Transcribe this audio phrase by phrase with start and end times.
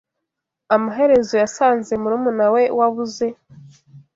[0.75, 3.25] Amaherezo yasanze murumuna we wabuze